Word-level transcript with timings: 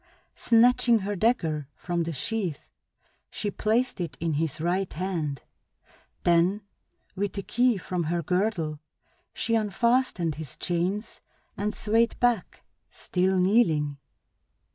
Snatching 0.33 0.97
her 0.97 1.15
dagger 1.15 1.67
from 1.75 2.01
the 2.01 2.11
sheath 2.11 2.71
she 3.29 3.51
placed 3.51 4.01
it 4.01 4.17
in 4.19 4.33
his 4.33 4.59
right 4.59 4.91
hand; 4.93 5.43
then, 6.23 6.63
with 7.15 7.37
a 7.37 7.43
key 7.43 7.77
from 7.77 8.05
her 8.05 8.23
girdle, 8.23 8.79
she 9.31 9.53
unfastened 9.53 10.33
his 10.33 10.57
chains 10.57 11.21
and 11.55 11.75
swayed 11.75 12.19
back, 12.19 12.63
still 12.89 13.37
kneeling. 13.39 13.99